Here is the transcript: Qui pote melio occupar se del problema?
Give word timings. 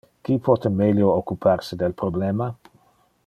Qui 0.27 0.35
pote 0.45 0.69
melio 0.77 1.11
occupar 1.17 1.55
se 1.67 1.79
del 1.83 1.95
problema? 2.03 2.51